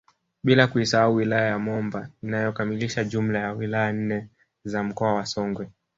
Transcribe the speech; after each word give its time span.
Bila 0.43 0.67
kuisahau 0.67 1.15
wilaya 1.15 1.47
ya 1.47 1.59
Momba 1.59 2.09
inayokamilisha 2.23 3.03
jumla 3.03 3.39
ya 3.39 3.51
wilaya 3.53 3.91
nne 3.91 4.27
za 4.63 4.83
mkoa 4.83 5.13
wa 5.13 5.25
Songwe 5.25 5.71